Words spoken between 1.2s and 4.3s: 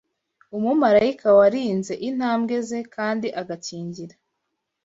warinze intambwe ze kandi agakingira